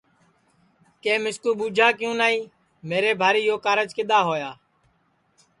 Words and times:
کہ 1.01 1.13
مِسکو 1.23 1.49
ٻوچھا 1.57 1.87
کیوں 1.99 2.15
نائی 2.19 2.39
میرے 2.89 3.11
بھاری 3.21 3.41
یو 3.47 3.57
کارج 3.65 3.89
کِدؔا 3.97 4.19
ہویا 4.27 4.51